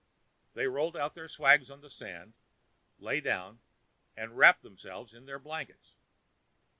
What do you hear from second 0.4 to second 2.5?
They rolled out their swags on the sand,